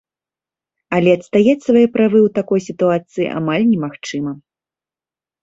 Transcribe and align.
Але 0.99 1.09
адстаяць 1.17 1.63
свае 1.67 1.83
правы 1.97 2.17
ў 2.23 2.29
такой 2.39 2.59
сітуацыі 2.69 3.29
амаль 3.37 3.63
немагчыма. 3.71 4.31